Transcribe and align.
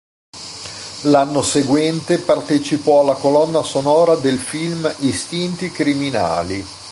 L'anno 1.03 1.43
seguente, 1.43 2.17
partecipò 2.17 3.01
alla 3.01 3.13
colonna 3.13 3.61
sonora 3.61 4.15
del 4.15 4.39
film 4.39 4.91
Istinti 5.01 5.69
criminali. 5.69 6.65